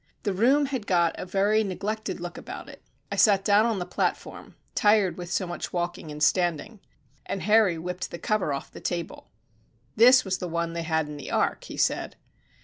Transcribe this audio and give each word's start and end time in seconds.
The 0.23 0.33
room 0.33 0.65
had 0.65 0.87
got 0.87 1.13
a 1.19 1.27
very 1.27 1.63
neglected 1.63 2.19
look 2.19 2.35
about 2.35 2.67
it. 2.67 2.81
I 3.11 3.15
sat 3.17 3.45
down 3.45 3.67
on 3.67 3.77
the 3.77 3.85
platform 3.85 4.55
tired 4.73 5.15
with 5.15 5.31
so 5.31 5.45
much 5.45 5.71
walking 5.71 6.09
and 6.09 6.23
standing 6.23 6.79
and 7.27 7.43
Harry 7.43 7.77
whipped 7.77 8.09
the 8.09 8.17
cover 8.17 8.51
off 8.51 8.71
the 8.71 8.81
table. 8.81 9.29
"This 9.95 10.25
was 10.25 10.39
the 10.39 10.49
one 10.49 10.73
they 10.73 10.81
had 10.81 11.07
in 11.07 11.17
the 11.17 11.29
Ark," 11.29 11.65
he 11.65 11.77
said. 11.77 12.15